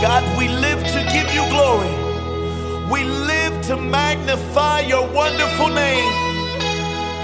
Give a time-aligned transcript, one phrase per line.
[0.00, 1.90] God, we live to give you glory.
[2.88, 6.12] We live to magnify your wonderful name.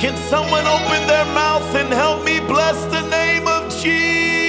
[0.01, 4.44] Can someone open their mouth and help me bless the name of Jesus?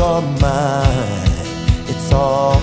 [0.00, 1.30] all mine.
[1.88, 2.59] It's all